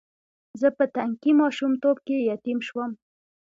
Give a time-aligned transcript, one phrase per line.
[0.59, 2.91] زه په تنکي ماشومتوب کې یتیم شوم.